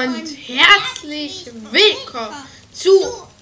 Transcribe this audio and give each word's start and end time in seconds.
und 0.00 0.26
herzlich 0.48 1.44
willkommen 1.70 2.34
zu 2.72 2.90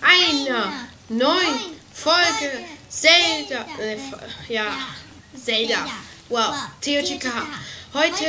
einer 0.00 0.72
neuen 1.08 1.76
Folge 1.92 2.64
Zelda. 2.88 3.64
Äh, 3.80 3.96
ja, 4.52 4.66
Zelda. 5.40 5.86
Wow, 6.28 6.56
TOTK. 6.80 7.26
Heute 7.94 8.26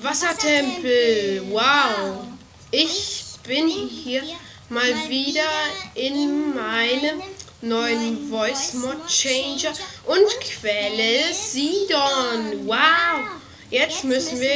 Wassertempel. 0.00 1.42
Wow. 1.50 2.28
Ich 2.70 3.24
bin 3.46 3.68
hier 3.68 4.22
mal 4.70 4.94
wieder 5.10 5.50
in 5.96 6.54
meinem 6.54 7.20
neuen 7.60 8.30
Voice 8.30 8.72
Mod 8.72 9.06
Changer 9.06 9.74
und 10.06 10.40
Quelle 10.40 11.34
Sidon. 11.34 12.66
Wow. 12.66 13.28
Jetzt 13.68 14.04
müssen 14.04 14.40
wir 14.40 14.48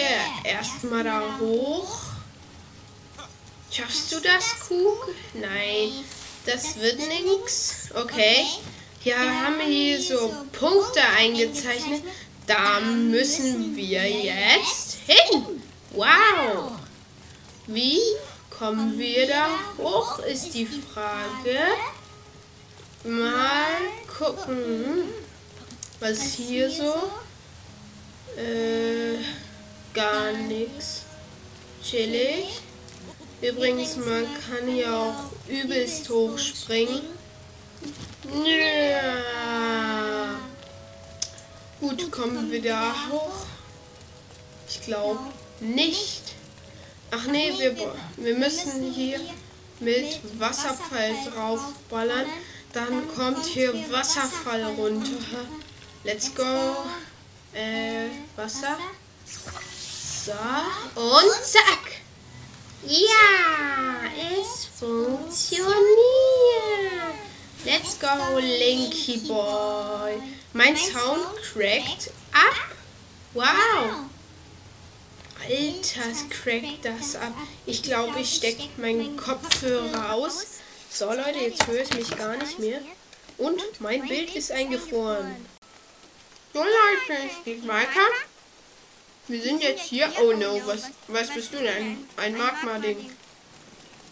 erstmal 0.43 1.05
da 1.05 1.23
hoch. 1.39 2.02
Schaffst 3.75 4.13
du 4.13 4.21
das, 4.21 4.69
Kugel? 4.69 5.15
Nein, 5.33 6.05
das 6.45 6.79
wird 6.79 6.99
nichts. 6.99 7.89
Okay. 7.95 8.45
Hier 9.01 9.19
haben 9.19 9.59
wir 9.59 9.65
hier 9.65 10.03
so 10.03 10.31
Punkte 10.53 11.01
eingezeichnet. 11.17 12.03
Da 12.47 12.81
müssen 12.81 13.75
wir 13.75 14.07
jetzt 14.07 14.99
hin. 15.07 15.63
Wow. 15.93 16.73
Wie 17.67 17.99
kommen 18.51 18.99
wir 18.99 19.27
da 19.27 19.49
hoch, 19.79 20.19
ist 20.19 20.53
die 20.53 20.67
Frage. 20.67 21.59
Mal 23.05 23.81
gucken, 24.19 25.05
was 25.99 26.35
hier 26.35 26.71
so 26.71 26.95
äh, 28.39 29.17
gar 29.95 30.33
nichts. 30.33 31.05
Chillig. 31.83 32.61
Übrigens, 33.43 33.97
man 33.97 34.25
kann 34.49 34.69
hier 34.69 34.95
auch 34.95 35.25
übelst 35.49 36.09
hoch 36.09 36.39
springen. 36.39 37.03
Ja. 38.45 40.37
Gut, 41.81 42.09
kommen 42.13 42.53
wir 42.53 42.63
da 42.63 42.95
hoch? 43.11 43.47
Ich 44.69 44.83
glaube 44.83 45.19
nicht. 45.59 46.23
Ach 47.11 47.27
nee, 47.27 47.53
wir, 47.59 47.77
wir 48.17 48.39
müssen 48.39 48.93
hier 48.93 49.19
mit 49.81 50.21
Wasserfall 50.39 51.13
draufballern. 51.29 52.27
Dann 52.73 53.09
kommt 53.09 53.45
hier 53.45 53.75
Wasserfall 53.91 54.63
runter. 54.77 55.47
Let's 56.05 56.33
go 56.33 56.77
äh, 57.53 58.09
Wasser. 58.37 58.79
So, 60.25 60.33
und 61.01 61.45
zack. 61.45 62.02
Ja, 62.85 64.11
es 64.41 64.67
funktioniert. 64.79 65.73
Let's 67.65 67.97
go, 68.01 68.39
Linky 68.39 69.19
Boy. 69.19 70.21
Mein 70.53 70.77
Sound 70.77 71.27
crackt 71.53 72.11
ab. 72.33 72.77
Wow. 73.35 74.07
Alter, 75.41 76.11
es 76.11 76.29
crackt 76.29 76.85
das 76.85 77.15
ab. 77.15 77.33
Ich 77.67 77.85
glaube, 77.85 78.19
ich 78.19 78.35
stecke 78.35 78.69
meinen 78.77 79.17
Kopfhörer 79.17 80.15
aus. 80.15 80.47
So, 80.91 81.07
Leute, 81.07 81.39
jetzt 81.39 81.67
höre 81.69 81.83
ich 81.83 81.95
mich 81.95 82.17
gar 82.17 82.37
nicht 82.37 82.59
mehr. 82.59 82.81
Und 83.39 83.63
mein 83.81 84.07
Bild 84.09 84.35
ist 84.35 84.51
eingefroren. 84.51 85.37
So 86.53 86.59
Leute, 86.59 87.23
es 87.29 87.45
geht 87.45 87.67
weiter. 87.67 88.09
Wir 89.29 89.41
sind 89.41 89.63
jetzt 89.63 89.85
hier. 89.85 90.13
Oh 90.21 90.33
no, 90.33 90.61
was, 90.67 90.91
was 91.09 91.33
bist 91.33 91.53
du 91.53 91.59
denn? 91.59 92.07
Ein 92.17 92.37
Magma-Ding. 92.37 93.11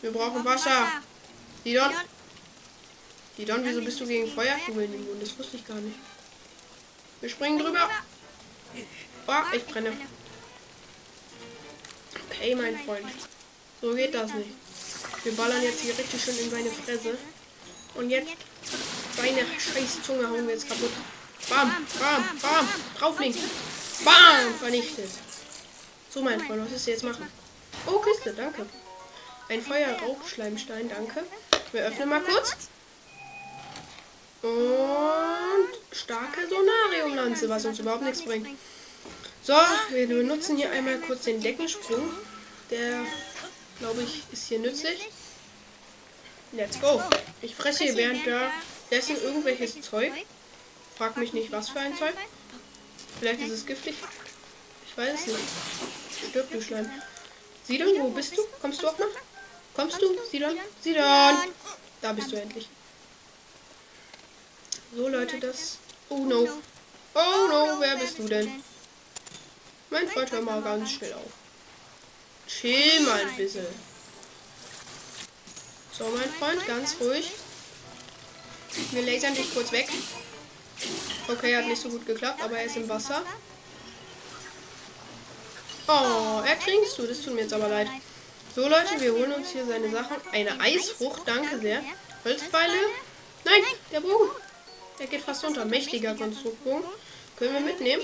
Wir 0.02 0.12
brauchen 0.12 0.44
Wasser. 0.44 0.86
Sidon? 1.64 1.92
Sidon, 3.36 3.64
wieso 3.64 3.82
bist 3.82 4.00
du 4.00 4.06
gegen 4.06 4.30
Feuerkugeln 4.32 4.94
immun? 4.94 5.18
Das 5.20 5.36
wusste 5.38 5.56
ich 5.56 5.66
gar 5.66 5.76
nicht. 5.76 5.98
Wir 7.20 7.28
springen 7.28 7.58
drüber. 7.58 7.90
Oh, 9.26 9.32
ich 9.52 9.64
brenne. 9.66 9.92
Okay, 12.30 12.54
mein 12.54 12.78
Freund. 12.78 13.06
So 13.82 13.94
geht 13.94 14.14
das 14.14 14.32
nicht. 14.32 14.50
Wir 15.24 15.32
ballern 15.32 15.62
jetzt 15.62 15.80
hier 15.80 15.96
richtig 15.98 16.22
schön 16.22 16.38
in 16.38 16.50
seine 16.50 16.70
Fresse. 16.70 17.18
Und 17.94 18.10
jetzt 18.10 18.30
seine 19.16 19.40
scheiß 19.40 20.02
Zunge 20.02 20.28
hauen 20.28 20.46
wir 20.46 20.54
jetzt 20.54 20.68
kaputt. 20.68 20.92
Bam, 21.48 21.86
bam, 21.98 22.38
bam. 22.40 22.68
Drauflegen. 22.96 23.40
Bam, 24.04 24.54
vernichtet. 24.58 25.10
So, 26.12 26.22
mein 26.22 26.40
Freund, 26.40 26.64
was 26.64 26.72
ist 26.72 26.86
jetzt 26.86 27.04
machen? 27.04 27.30
Oh, 27.86 27.98
Kiste, 27.98 28.32
danke. 28.32 28.66
Ein 29.48 29.62
Feuerrauchschleimstein, 29.62 30.88
danke. 30.88 31.24
Wir 31.72 31.82
öffnen 31.82 32.08
mal 32.08 32.22
kurz. 32.22 32.56
Und 34.42 35.68
starke 35.92 36.48
Sonariumlanze, 36.48 37.48
was 37.48 37.64
uns 37.64 37.78
überhaupt 37.78 38.02
nichts 38.02 38.22
bringt. 38.22 38.48
So, 39.42 39.54
wir 39.90 40.06
benutzen 40.06 40.56
hier 40.56 40.70
einmal 40.70 40.98
kurz 40.98 41.24
den 41.24 41.42
Deckensprung. 41.42 42.10
Der, 42.70 43.04
glaube 43.78 44.02
ich, 44.02 44.22
ist 44.32 44.48
hier 44.48 44.58
nützlich. 44.58 45.08
Let's 46.52 46.80
go. 46.80 47.02
Ich 47.42 47.54
fresse 47.54 47.84
hier 47.84 47.96
währenddessen 47.96 49.22
irgendwelches 49.22 49.80
Zeug. 49.82 50.12
Frag 50.96 51.16
mich 51.16 51.32
nicht, 51.32 51.52
was 51.52 51.68
für 51.68 51.80
ein 51.80 51.96
Zeug. 51.96 52.14
Vielleicht 53.20 53.40
ist 53.42 53.50
es 53.50 53.66
giftig. 53.66 53.94
Ich 54.86 54.96
weiß 54.96 55.20
es 55.20 55.26
nicht. 55.26 55.38
Stirb, 56.30 56.50
du 56.50 56.62
Schleim. 56.62 56.90
Sidon, 57.66 57.88
wo 57.98 58.08
bist 58.08 58.36
du? 58.36 58.42
Kommst 58.62 58.82
du 58.82 58.88
auch 58.88 58.98
noch? 58.98 59.08
Kommst 59.74 60.00
du? 60.00 60.06
Sidon? 60.30 60.56
Sidon! 60.82 61.52
Da 62.00 62.12
bist 62.14 62.32
du 62.32 62.36
endlich. 62.36 62.66
So, 64.96 65.06
Leute, 65.06 65.38
das... 65.38 65.76
Oh, 66.08 66.24
no. 66.24 66.48
Oh, 67.14 67.46
no, 67.48 67.76
wer 67.78 67.96
bist 67.96 68.18
du 68.18 68.26
denn? 68.26 68.62
Mein 69.90 70.08
Freund, 70.08 70.32
hör 70.32 70.40
mal 70.40 70.62
ganz 70.62 70.90
schnell 70.90 71.12
auf. 71.12 71.32
Chill 72.46 73.00
mal 73.02 73.20
ein 73.20 73.36
bisschen. 73.36 73.66
So, 75.92 76.08
mein 76.08 76.30
Freund, 76.30 76.66
ganz 76.66 76.96
ruhig. 77.00 77.30
Wir 78.92 79.02
lasern 79.02 79.34
dich 79.34 79.52
kurz 79.52 79.70
weg. 79.72 79.88
Okay, 81.32 81.56
hat 81.56 81.66
nicht 81.66 81.80
so 81.80 81.88
gut 81.88 82.06
geklappt, 82.06 82.42
aber 82.42 82.58
er 82.58 82.64
ist 82.64 82.76
im 82.76 82.88
Wasser. 82.88 83.22
Oh, 85.86 86.42
ertrinkst 86.46 86.98
du. 86.98 87.06
Das 87.06 87.20
tut 87.20 87.34
mir 87.34 87.42
jetzt 87.42 87.52
aber 87.52 87.68
leid. 87.68 87.88
So, 88.54 88.68
Leute, 88.68 89.00
wir 89.00 89.12
holen 89.12 89.32
uns 89.32 89.50
hier 89.50 89.64
seine 89.64 89.90
Sachen. 89.90 90.16
Eine 90.32 90.58
Eisfrucht, 90.60 91.22
danke 91.26 91.58
sehr. 91.60 91.82
Holzpfeile. 92.24 92.74
Nein, 93.44 93.62
der 93.92 94.00
Bogen. 94.00 94.30
Der 94.98 95.06
geht 95.06 95.22
fast 95.22 95.44
unter. 95.44 95.64
Mächtiger 95.64 96.14
Konstruktbogen. 96.14 96.84
Können 97.36 97.54
wir 97.54 97.60
mitnehmen. 97.60 98.02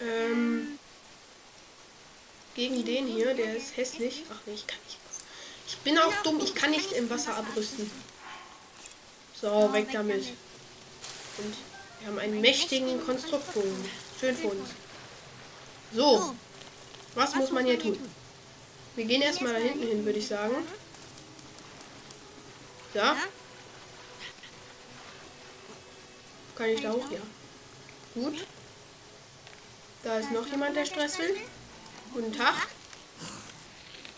Ähm, 0.00 0.78
gegen 2.54 2.84
den 2.84 3.06
hier, 3.06 3.34
der 3.34 3.56
ist 3.56 3.76
hässlich. 3.76 4.24
Ach 4.30 4.40
nee, 4.46 4.54
ich 4.54 4.66
kann 4.66 4.78
nicht. 4.84 4.98
Ich 5.68 5.76
bin 5.78 5.98
auch 5.98 6.14
dumm, 6.22 6.40
ich 6.40 6.54
kann 6.54 6.70
nicht 6.70 6.92
im 6.92 7.10
Wasser 7.10 7.36
abrüsten. 7.36 7.90
So, 9.40 9.72
weg 9.72 9.88
damit. 9.92 10.24
Und 11.38 11.54
wir 12.00 12.08
haben 12.08 12.18
einen 12.18 12.40
mächtigen 12.40 13.04
Konstruktbogen. 13.04 13.90
Schön 14.20 14.36
für 14.36 14.48
uns. 14.48 14.70
So. 15.92 16.34
Was 17.14 17.34
muss 17.34 17.50
man 17.50 17.64
hier 17.64 17.78
tun? 17.78 17.98
Wir 18.94 19.04
gehen 19.04 19.22
erstmal 19.22 19.54
da 19.54 19.58
hinten 19.58 19.86
hin, 19.86 20.04
würde 20.04 20.18
ich 20.18 20.26
sagen. 20.26 20.54
Ja. 22.94 23.16
Kann 26.56 26.70
ich 26.70 26.80
da 26.80 26.92
hoch? 26.92 27.10
Ja. 27.10 27.20
Gut. 28.14 28.46
Da 30.02 30.18
ist 30.18 30.30
noch 30.30 30.46
jemand, 30.46 30.76
der 30.76 30.86
Stress 30.86 31.18
will. 31.18 31.36
Guten 32.12 32.32
Tag. 32.32 32.54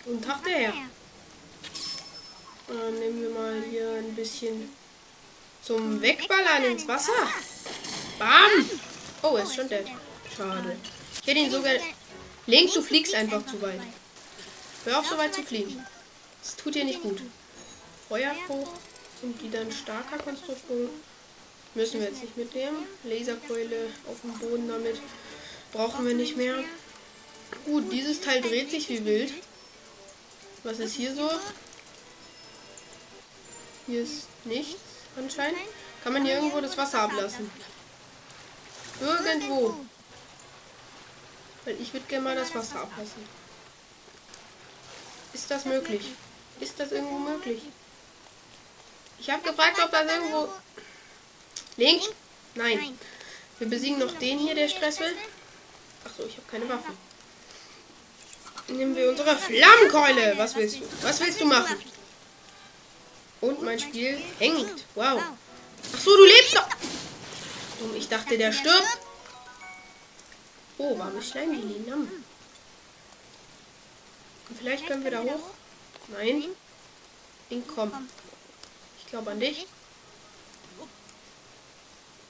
Guten 0.05 0.23
Tag, 0.23 0.45
der 0.45 0.59
Herr. 0.59 0.75
Dann 2.69 2.99
nehmen 2.99 3.23
wir 3.23 3.31
mal 3.31 3.63
hier 3.71 3.91
ein 3.95 4.15
bisschen 4.15 4.71
zum 5.63 6.01
Wegballern 6.01 6.65
ins 6.65 6.87
Wasser. 6.87 7.13
Bam! 8.19 8.71
Oh, 9.23 9.37
er 9.37 9.45
ist 9.45 9.55
schon 9.55 9.69
dead. 9.69 9.87
Schade. 10.37 10.77
Ich 11.21 11.27
hätte 11.27 11.39
ihn 11.39 11.51
sogar... 11.51 11.73
Link, 12.47 12.73
du 12.73 12.83
fliegst 12.83 13.15
einfach 13.15 13.45
zu 13.47 13.61
weit. 13.61 13.81
Hör 14.85 15.01
auf, 15.01 15.07
so 15.07 15.19
weit 15.19 15.35
zu 15.35 15.43
fliegen. 15.43 15.85
Das 16.43 16.57
tut 16.57 16.75
dir 16.75 16.85
nicht 16.85 17.03
gut. 17.03 17.21
Feuerfrucht 18.09 18.81
und 19.23 19.41
die 19.43 19.51
dann 19.51 19.71
starker 19.71 20.19
Konstruktion. 20.19 20.89
Müssen 21.75 22.01
wir 22.01 22.09
jetzt 22.09 22.23
nicht 22.23 22.37
mitnehmen. 22.37 22.87
Laserkeule 23.05 23.91
auf 24.09 24.21
dem 24.23 24.33
Boden 24.39 24.69
damit. 24.69 25.01
Brauchen 25.73 26.07
wir 26.07 26.15
nicht 26.15 26.37
mehr. 26.37 26.65
Gut, 27.67 27.93
dieses 27.93 28.21
Teil 28.21 28.41
dreht 28.41 28.71
sich 28.71 28.89
wie 28.89 29.05
wild. 29.05 29.33
Was 30.65 30.79
ist 30.79 30.95
hier 30.95 31.15
so? 31.15 31.31
Hier 33.87 34.03
ist 34.03 34.27
nichts 34.45 34.81
anscheinend. 35.17 35.61
Kann 36.03 36.15
man 36.15 36.25
hier 36.25 36.37
irgendwo 36.37 36.61
das 36.61 36.77
Wasser 36.77 37.03
ablassen? 37.03 37.51
Irgendwo. 39.01 39.77
Weil 41.65 41.81
ich 41.81 41.93
würde 41.93 42.07
gerne 42.07 42.25
mal 42.25 42.37
das 42.37 42.55
Wasser 42.55 42.81
ablassen. 42.81 43.23
Ist 45.33 45.51
das 45.51 45.65
möglich? 45.65 46.13
Ist 46.61 46.81
das 46.81 46.93
irgendwo 46.93 47.19
möglich? 47.19 47.63
Ich 49.19 49.31
habe 49.31 49.43
gefragt, 49.43 49.79
ob 49.83 49.91
das 49.91 50.11
irgendwo... 50.11 50.49
Link? 51.77 52.03
Nein. 52.55 52.99
Wir 53.59 53.69
besiegen 53.69 53.99
noch 53.99 54.13
den 54.19 54.39
hier, 54.39 54.55
der 54.55 54.69
Stress 54.69 55.01
will. 55.01 55.15
Achso, 56.05 56.25
ich 56.25 56.37
habe 56.37 56.47
keine 56.51 56.69
Waffe. 56.69 56.93
Nehmen 58.69 58.95
wir 58.95 59.09
unsere 59.09 59.37
Flammenkeule. 59.37 60.35
Was 60.37 60.55
willst 60.57 60.77
du? 60.77 60.83
Was 61.03 61.21
willst 61.21 61.41
du 61.41 61.47
machen? 61.47 61.77
Und 63.41 63.63
mein 63.63 63.79
Spiel 63.79 64.21
hängt. 64.39 64.85
Wow. 64.95 65.23
Ach 65.95 66.01
so, 66.01 66.17
du 66.17 66.25
lebst 66.25 66.57
doch. 66.57 66.69
Und 67.81 67.97
ich 67.97 68.09
dachte, 68.09 68.37
der 68.37 68.53
stirbt. 68.53 68.99
Oh, 70.79 70.99
warme 70.99 71.23
Schleimlilien. 71.23 71.95
Und 74.49 74.59
vielleicht 74.59 74.87
können 74.87 75.05
wir 75.05 75.11
da 75.11 75.23
hoch. 75.23 75.51
Nein. 76.09 76.45
Link, 77.51 77.65
komm. 77.75 78.09
Ich 78.99 79.07
glaube 79.07 79.31
an 79.31 79.41
dich. 79.41 79.67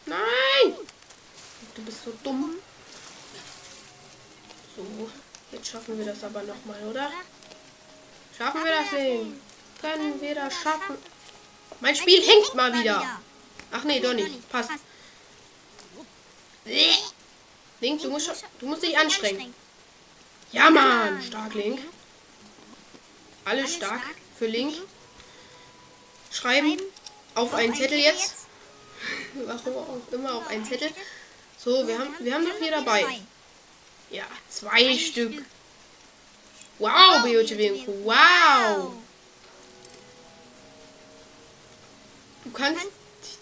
Nein! 0.07 0.75
Du 1.75 1.83
bist 1.83 2.05
so 2.05 2.13
dumm. 2.23 2.57
So, 4.75 4.87
jetzt 5.53 5.69
schaffen 5.69 5.99
wir 5.99 6.07
das 6.07 6.25
aber 6.25 6.43
nochmal, 6.43 6.83
oder? 6.89 7.11
Schaffen 8.37 8.65
wir 8.65 8.73
das 8.73 8.91
Ding? 8.91 9.41
Können 9.81 10.21
wir 10.21 10.35
das 10.35 10.55
schaffen? 10.55 10.97
Mein 11.81 11.95
Spiel 11.95 12.23
hängt 12.23 12.55
mal 12.55 12.73
wieder. 12.73 13.21
Ach 13.71 13.85
nee, 13.85 14.01
doch 14.01 14.15
nicht. 14.15 14.49
Passt. 14.49 14.71
Link, 17.81 18.03
du 18.03 18.11
musst, 18.11 18.31
du 18.59 18.67
musst 18.67 18.83
dich 18.83 18.97
anstrengen. 18.97 19.55
Ja, 20.53 20.71
Mann. 20.71 21.23
Stark, 21.23 21.55
Link. 21.55 21.81
Alles 23.45 23.75
stark 23.75 24.03
für 24.39 24.47
Link. 24.47 24.75
Schreiben 26.31 26.79
auf 27.35 27.55
einen 27.55 27.75
Zettel 27.75 27.99
jetzt. 27.99 28.35
Warum 29.35 29.77
auch 29.77 30.13
immer 30.13 30.35
auf 30.35 30.47
einen 30.49 30.65
Zettel. 30.65 30.91
So, 31.57 31.87
wir 31.87 31.99
haben, 31.99 32.15
wir 32.19 32.35
haben 32.35 32.45
noch 32.45 32.59
hier 32.59 32.71
dabei. 32.71 33.21
Ja, 34.11 34.25
zwei 34.49 34.97
Stück. 34.97 35.43
Wow, 36.79 37.23
BOTW 37.23 37.87
Wow. 38.05 38.93
Du 42.45 42.51
kannst 42.53 42.87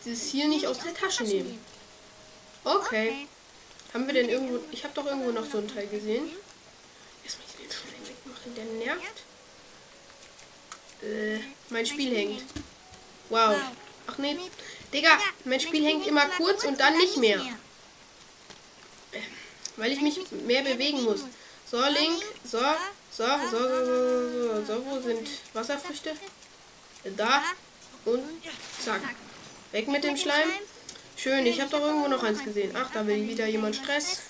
das 0.05 0.23
hier 0.31 0.49
nicht 0.49 0.67
aus 0.67 0.79
der 0.79 0.95
Tasche 0.95 1.25
nehmen. 1.25 1.61
Okay. 2.67 3.29
Haben 3.95 4.09
wir 4.09 4.15
denn 4.15 4.29
irgendwo... 4.29 4.59
Ich 4.73 4.83
habe 4.83 4.93
doch 4.93 5.07
irgendwo 5.07 5.31
noch 5.31 5.47
so 5.47 5.59
ein 5.59 5.69
Teil 5.69 5.87
gesehen. 5.87 6.29
Erstmal 7.23 7.47
den 7.61 7.71
Schleim 7.71 8.09
wegmachen, 8.09 8.55
der 8.57 8.65
nervt. 8.65 9.23
Äh, 11.01 11.39
mein 11.71 11.87
Spiel 11.87 12.17
hängt. 12.17 12.43
Wow. 13.29 13.55
Ach 14.09 14.19
nee. 14.19 14.37
Digga, 14.93 15.17
mein 15.45 15.61
Spiel 15.61 15.85
hängt 15.85 16.09
immer 16.09 16.27
kurz 16.31 16.65
und 16.65 16.81
dann 16.81 16.97
nicht 16.97 17.17
mehr. 17.19 17.39
Äh, 19.13 19.21
weil 19.77 19.93
ich 19.93 20.01
mich 20.01 20.19
mehr 20.33 20.63
bewegen 20.63 21.05
muss. 21.05 21.21
So, 21.71 21.81
Link. 21.85 22.21
So, 22.45 22.59
so, 23.13 23.27
so, 23.49 23.59
so, 23.59 23.85
so, 23.87 24.31
so, 24.31 24.65
so. 24.65 24.87
Wo 24.87 25.01
sind 25.01 25.29
Wasserfrüchte? 25.53 26.17
Da. 27.17 27.45
Und 28.05 28.25
zack. 28.85 29.03
Weg 29.71 29.87
mit 29.87 30.03
dem 30.03 30.17
Schleim. 30.17 30.51
Schön, 31.17 31.47
ich 31.47 31.61
habe 31.61 31.71
doch 31.71 31.81
irgendwo 31.81 32.09
noch 32.09 32.23
eins 32.23 32.45
gesehen. 32.45 32.71
Ach, 32.75 32.91
da 32.93 33.07
will 33.07 33.27
wieder 33.27 33.47
jemand 33.47 33.75
Stress. 33.75 34.21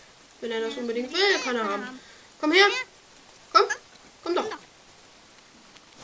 Wenn 0.40 0.52
er 0.52 0.60
das 0.60 0.76
unbedingt 0.76 1.12
will, 1.12 1.38
kann 1.44 1.56
er 1.56 1.64
haben. 1.64 2.00
Komm 2.40 2.52
her. 2.52 2.66
Komm. 3.52 3.64
Komm 4.22 4.34
doch. 4.34 4.48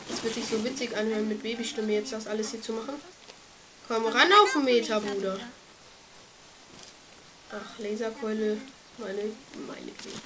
Das 0.09 0.23
wird 0.23 0.33
sich 0.33 0.45
so 0.45 0.63
witzig 0.63 0.95
anhören, 0.95 1.29
mit 1.29 1.41
Babystimme 1.41 1.93
jetzt 1.93 2.11
das 2.11 2.27
alles 2.27 2.51
hier 2.51 2.61
zu 2.61 2.73
machen. 2.73 2.95
Komm 3.87 4.05
ran 4.05 4.31
auf 4.33 4.51
den 4.53 4.65
Meter, 4.65 4.99
Bruder. 4.99 5.39
Ach, 7.51 7.79
Laserkeule. 7.79 8.57
Meine, 8.97 9.23
meine 9.67 9.91
Güte. 9.91 10.17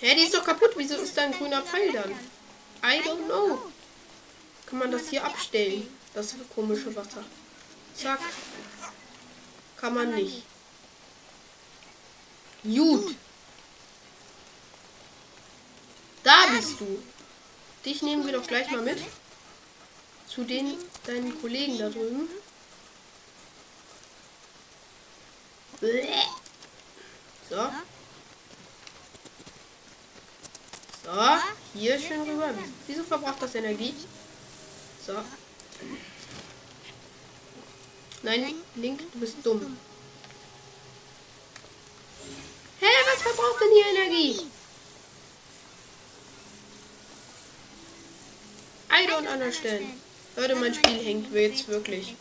Hä, 0.00 0.14
die 0.14 0.22
ist 0.22 0.34
doch 0.34 0.44
kaputt. 0.44 0.72
Wieso 0.76 0.96
ist 0.96 1.16
da 1.16 1.22
ein 1.22 1.32
grüner 1.32 1.62
Pfeil 1.62 1.92
dann? 1.92 2.10
I 2.82 3.00
don't 3.02 3.24
know. 3.26 3.58
Kann 4.66 4.78
man 4.78 4.90
das 4.90 5.08
hier 5.08 5.24
abstellen? 5.24 5.88
Das 6.14 6.34
komische 6.54 6.94
Wasser. 6.94 7.24
Zack. 7.94 8.20
Kann 9.76 9.94
man 9.94 10.14
nicht. 10.14 10.42
Gut. 12.64 13.14
Da 16.22 16.46
bist 16.50 16.80
du. 16.80 17.02
Dich 17.84 18.02
nehmen 18.02 18.26
wir 18.26 18.32
doch 18.32 18.46
gleich 18.46 18.70
mal 18.70 18.82
mit. 18.82 18.98
Zu 20.26 20.44
den 20.44 20.76
deinen 21.04 21.40
Kollegen 21.40 21.78
da 21.78 21.88
drüben. 21.88 22.28
So. 27.48 27.68
So, 31.04 31.38
hier 31.74 32.00
schön 32.00 32.22
rüber. 32.22 32.52
Wieso 32.88 33.04
verbraucht 33.04 33.40
das 33.40 33.54
Energie? 33.54 33.94
So. 35.06 35.22
Nein, 38.26 38.56
Link, 38.74 38.98
du 39.12 39.20
bist 39.20 39.36
dumm. 39.44 39.78
Hä, 42.80 42.86
was 43.08 43.22
verbraucht 43.22 43.60
denn 43.60 43.70
hier 43.72 43.86
Energie? 43.94 44.46
I 48.90 49.06
don't 49.06 49.32
understand. 49.32 49.86
Leute, 50.34 50.56
mein 50.56 50.74
Spiel 50.74 51.04
hängt 51.04 51.32
jetzt 51.32 51.68
wirklich. 51.68 52.16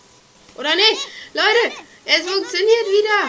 Oder 0.54 0.76
nicht? 0.76 1.08
Leute, 1.34 1.76
es 2.06 2.22
funktioniert 2.22 2.88
wieder. 2.98 3.22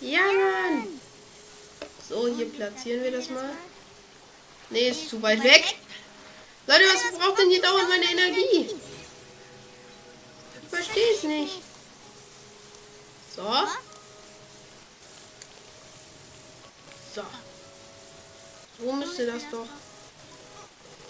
Ja, 0.00 0.24
Mann. 0.32 0.98
So, 2.08 2.26
hier 2.34 2.48
platzieren 2.48 3.04
wir 3.04 3.10
das 3.10 3.28
mal. 3.28 3.50
Nee, 4.70 4.88
ist 4.88 5.10
zu 5.10 5.20
weit 5.20 5.44
weg. 5.44 5.76
Leute, 6.66 6.84
was 6.86 7.18
braucht 7.18 7.38
denn 7.38 7.50
hier 7.50 7.60
dauernd 7.60 7.90
meine 7.90 8.10
Energie? 8.12 8.70
Verstehe 10.98 11.14
es 11.14 11.22
nicht. 11.22 11.62
So. 13.34 13.42
So. 17.14 17.22
So 18.78 18.92
müsste 18.92 19.26
das 19.26 19.42
doch. 19.50 19.66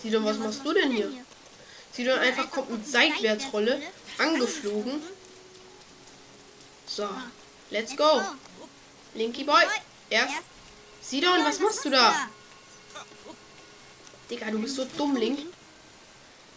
Sidon, 0.03 0.25
was 0.25 0.39
machst 0.39 0.65
du 0.65 0.73
denn 0.75 0.91
hier? 0.91 1.11
Sidon 1.93 2.19
einfach 2.19 2.51
kommt 2.51 2.71
mit 2.71 2.87
Seitwärtsrolle 2.87 3.81
angeflogen. 4.19 5.03
So. 6.87 7.09
Let's 7.71 7.97
go. 7.97 8.23
Linky 9.15 9.45
Boy. 9.45 9.65
Erst. 10.11 10.35
Sidon, 11.01 11.45
was 11.45 11.61
machst 11.61 11.85
du 11.85 11.91
da? 11.91 12.29
Digga, 14.31 14.51
du 14.51 14.59
bist 14.59 14.77
so 14.77 14.85
dumm, 14.85 15.17
Link. 15.17 15.41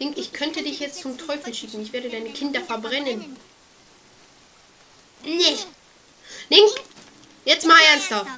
Link, 0.01 0.17
ich 0.17 0.33
könnte 0.33 0.63
dich 0.63 0.79
jetzt 0.79 0.99
zum 0.99 1.15
Teufel 1.15 1.53
schicken. 1.53 1.79
Ich 1.83 1.93
werde 1.93 2.09
deine 2.09 2.31
Kinder 2.31 2.59
verbrennen. 2.61 3.37
Nee. 5.23 5.57
Link, 6.49 6.71
jetzt 7.45 7.67
mal 7.67 7.79
ernsthaft. 7.91 8.31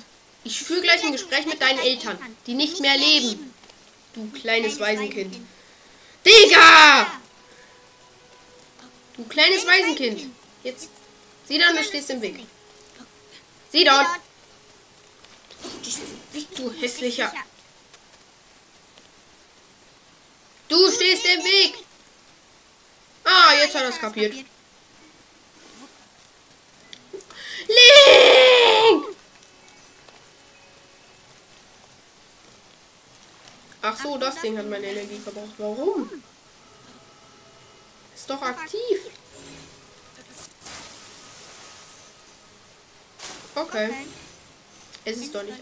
Ich 0.43 0.59
führe 0.59 0.81
gleich 0.81 1.01
ein 1.05 1.13
Gespräch 1.13 1.45
mit 1.45 1.61
deinen 1.61 1.79
Eltern, 1.79 2.19
die 2.45 2.53
nicht 2.53 2.81
mehr 2.81 2.97
leben. 2.97 3.53
Du 4.13 4.29
kleines 4.31 4.77
Waisenkind. 4.77 5.37
Digga! 6.25 7.07
Du 9.15 9.23
kleines 9.23 9.65
Waisenkind. 9.65 10.23
Jetzt. 10.65 10.89
Sieh 11.47 11.59
dann, 11.59 11.77
du 11.77 11.83
stehst 11.85 12.09
im 12.09 12.21
Weg. 12.21 12.45
Sieh 13.71 13.85
dort. 13.85 14.07
Du 16.57 16.73
hässlicher. 16.73 17.33
Du 20.73 20.91
stehst 20.91 21.23
im 21.23 21.43
Weg. 21.43 21.75
Ah, 23.23 23.53
jetzt 23.53 23.75
hat 23.75 23.83
er 23.83 23.89
es 23.89 23.99
kapiert. 23.99 24.33
Link! 24.33 24.47
Ach 33.83 34.01
so, 34.01 34.17
das 34.17 34.41
Ding 34.41 34.57
hat 34.57 34.67
meine 34.67 34.87
Energie 34.87 35.19
verbraucht. 35.19 35.53
Warum? 35.59 36.09
Ist 38.15 38.27
doch 38.27 38.41
aktiv. 38.41 38.99
Okay. 43.53 44.07
Es 45.05 45.17
ist 45.17 45.35
doch 45.35 45.43
nicht. 45.43 45.59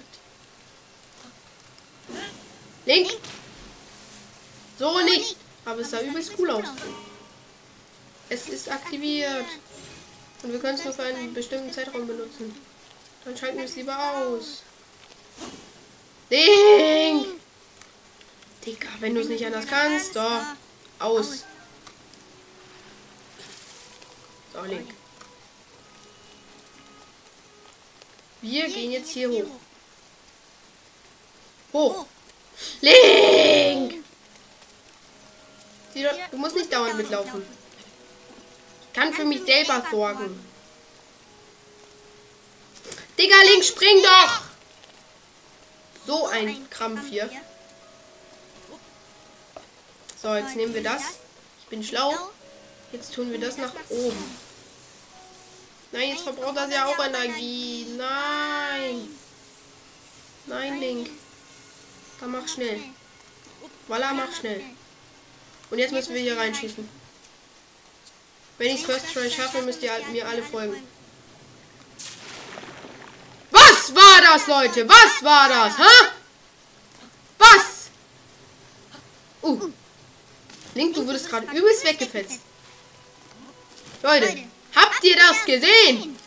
Link! 2.86 3.12
So 4.81 5.00
nicht. 5.01 5.35
Aber 5.63 5.81
es 5.81 5.91
sah 5.91 6.01
übelst 6.01 6.31
cool 6.39 6.50
aus. 6.50 6.65
Es 8.29 8.50
ist 8.50 8.67
aktiviert. 8.67 9.45
Und 10.41 10.53
wir 10.53 10.59
können 10.59 10.75
es 10.75 10.83
nur 10.83 10.93
für 10.93 11.03
einen 11.03 11.35
bestimmten 11.35 11.71
Zeitraum 11.71 12.07
benutzen. 12.07 12.55
Dann 13.23 13.38
schalten 13.38 13.59
wir 13.59 13.65
es 13.65 13.75
lieber 13.75 13.95
aus. 13.95 14.63
Ding! 16.31 17.25
Digga, 18.65 18.88
Wenn 19.00 19.13
du 19.13 19.21
es 19.21 19.27
nicht 19.27 19.45
anders 19.45 19.67
kannst, 19.67 20.15
so, 20.15 20.27
aus. 20.97 21.43
So, 24.51 24.63
Link. 24.63 24.89
Wir 28.41 28.67
gehen 28.67 28.91
jetzt 28.93 29.11
hier 29.11 29.29
hoch. 29.29 29.45
Hoch. 31.71 32.05
Link! 32.81 33.50
Du 36.31 36.38
musst 36.38 36.55
nicht 36.55 36.72
dauernd 36.72 36.98
mitlaufen. 36.98 37.43
Ich 38.88 38.93
kann 38.93 39.13
für 39.13 39.25
mich 39.25 39.43
selber 39.43 39.84
sorgen. 39.89 40.39
Digga, 43.17 43.36
Link, 43.50 43.63
spring 43.63 44.01
doch! 44.03 44.41
So 46.05 46.27
ein 46.27 46.70
Krampf 46.70 47.08
hier. 47.10 47.29
So, 50.22 50.36
jetzt 50.36 50.55
nehmen 50.55 50.74
wir 50.74 50.84
das. 50.84 51.03
Ich 51.62 51.67
bin 51.67 51.84
schlau. 51.84 52.13
Jetzt 52.91 53.13
tun 53.13 53.31
wir 53.31 53.39
das 53.39 53.58
nach 53.58 53.74
oben. 53.89 54.38
Nein, 55.91 56.10
jetzt 56.10 56.24
verbraucht 56.24 56.58
das 56.58 56.72
ja 56.72 56.86
auch 56.86 57.00
Energie. 57.05 57.86
Nein. 57.98 59.15
Nein, 60.48 60.79
Link. 60.79 61.10
Dann 62.20 62.31
mach 62.31 62.48
schnell. 62.48 62.81
Voila, 63.88 64.13
mach 64.13 64.34
schnell. 64.34 64.63
Und 65.72 65.80
jetzt 65.80 65.92
müssen 65.92 66.13
wir 66.13 66.22
hier 66.22 66.38
reinschießen. 66.38 66.88
Wenn 68.58 68.75
ich 68.75 68.86
First 68.86 69.12
Try 69.12 69.32
schaffe, 69.32 69.62
müsst 69.63 69.82
ihr 69.82 69.92
mir 70.12 70.28
alle 70.28 70.44
folgen. 70.44 70.84
Was 73.50 73.96
war 73.96 74.22
das, 74.22 74.48
Leute? 74.48 74.88
Was 74.88 75.24
war 75.24 75.50
das? 75.50 75.78
Ha? 75.78 76.12
Was? 77.40 77.90
Uh. 79.42 79.72
Link, 80.75 80.94
du 80.94 81.08
wurdest 81.08 81.30
gerade 81.30 81.48
übelst 81.48 81.86
weggefetzt. 81.86 82.40
Leute, 84.04 84.44
habt 84.75 85.04
ihr 85.04 85.16
das 85.16 85.46
gesehen? 85.46 86.18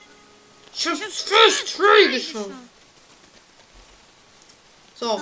Ich 0.74 0.86
hab's 0.88 1.22
First 1.22 1.76
Try 1.76 2.10
geschafft. 2.10 2.50
So. 4.98 5.20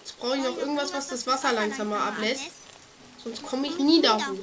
Jetzt 0.00 0.18
brauche 0.18 0.36
ich 0.36 0.42
noch 0.42 0.56
irgendwas, 0.58 0.92
was 0.92 1.08
das 1.08 1.26
Wasser 1.26 1.52
langsamer 1.52 2.00
ablässt. 2.00 2.50
Sonst 3.24 3.42
komme 3.42 3.68
ich 3.68 3.78
nie 3.78 4.02
da 4.02 4.16
hoch. 4.16 4.38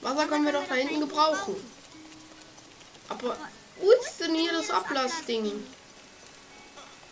Wasser 0.00 0.26
können 0.26 0.44
wir 0.44 0.52
doch 0.52 0.66
da 0.66 0.74
hinten 0.74 1.00
gebrauchen. 1.00 1.56
Aber 3.08 3.36
wo 3.78 3.90
ist 3.92 4.18
denn 4.20 4.34
hier 4.34 4.52
das 4.52 4.70
Ablassding? 4.70 5.64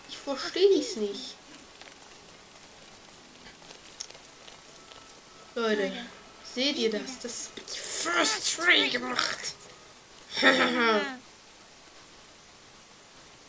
Ich 0.08 0.16
verstehe 0.16 0.80
es 0.80 0.96
nicht. 0.96 1.36
Leute, 5.54 5.92
seht 6.54 6.76
ihr 6.76 6.90
das? 6.90 7.18
Das 7.22 7.32
ist 7.32 7.56
mit 7.56 7.70
First 7.70 8.56
Try 8.56 8.88
gemacht. 8.88 9.54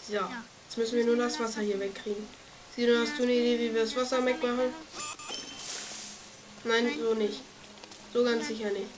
so, 0.08 0.13
jetzt 0.13 0.77
müssen 0.77 0.98
wir 0.98 1.06
nur 1.06 1.15
das 1.15 1.39
Wasser 1.39 1.62
hier 1.62 1.80
wegkriegen. 1.80 2.27
Sino, 2.75 3.00
hast 3.00 3.18
du 3.18 3.24
eine 3.24 3.34
Idee, 3.34 3.60
wie 3.60 3.74
wir 3.74 3.84
das 3.84 3.96
Wasser 3.96 4.25
wegmachen? 4.25 4.74
Nein, 6.63 7.00
so 7.00 7.13
nicht. 7.13 7.41
So 8.13 8.24
ganz 8.24 8.48
sicher 8.48 8.70
nicht. 8.70 8.89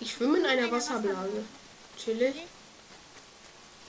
Ich 0.00 0.12
schwimme 0.12 0.38
in 0.38 0.46
einer 0.46 0.70
Wasserblase. 0.70 1.44
Chillig. 1.98 2.34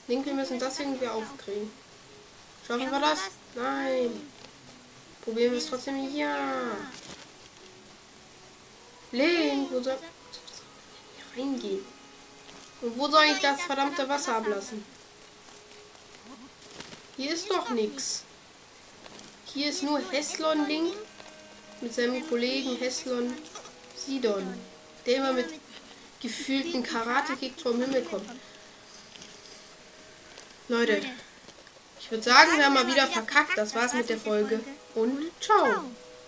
Link, 0.08 0.26
wir 0.26 0.34
müssen 0.34 0.60
das 0.60 0.80
irgendwie 0.80 1.08
aufkriegen. 1.08 1.72
Schaffen 2.68 2.92
wir 2.92 3.00
das? 3.00 3.20
Nein. 3.56 4.30
Probieren 5.22 5.52
wir 5.52 5.58
es 5.58 5.68
trotzdem. 5.68 6.14
Ja. 6.16 6.72
Link, 9.14 9.72
wo 9.72 9.82
soll 9.82 9.98
hier 11.16 11.44
reingehen? 11.44 11.86
Und 12.82 12.98
wo 12.98 13.08
soll 13.08 13.26
ich 13.26 13.40
das 13.40 13.62
verdammte 13.62 14.10
Wasser 14.10 14.38
ablassen? 14.38 14.84
Hier 17.16 17.32
ist 17.32 17.50
doch 17.50 17.70
nichts. 17.70 18.24
Hier 19.54 19.70
ist 19.70 19.84
nur 19.84 20.00
Heslon 20.12 20.66
Link 20.68 20.94
mit 21.82 21.94
seinem 21.94 22.26
Kollegen 22.30 22.78
Heslon 22.78 23.34
Sidon, 23.96 24.54
der 25.06 25.18
immer 25.18 25.34
mit 25.34 25.48
gefühlten 26.22 26.84
Karate-Kick 26.84 27.60
vom 27.60 27.82
Himmel 27.82 28.04
kommt. 28.04 28.30
Leute, 30.70 31.02
ich 32.00 32.10
würde 32.10 32.24
sagen, 32.24 32.56
wir 32.56 32.66
haben 32.66 32.76
mal 32.76 32.88
wieder 32.88 33.08
verkackt. 33.08 33.58
Das 33.58 33.76
war's 33.76 33.94
mit 33.94 34.08
der 34.08 34.18
Folge. 34.18 34.62
Und 34.96 35.20
ciao. 35.42 35.84